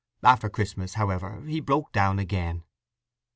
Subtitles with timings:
[0.23, 2.63] After Christmas, however, he broke down again.